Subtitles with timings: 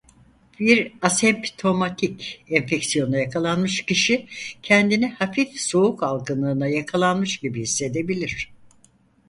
[0.59, 4.27] Bir asemptomatik enfeksiyona yakalanmış kişi
[4.63, 8.49] kendini hafif soğuk algınlığına yakalanmış gibi hissedebilir.